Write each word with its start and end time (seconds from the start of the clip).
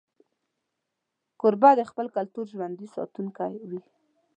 کوربه 1.39 1.71
د 1.75 1.81
خپل 1.89 2.05
کلتور 2.15 2.45
ژوندي 2.53 2.87
ساتونکی 2.95 3.53
وي. 3.69 3.81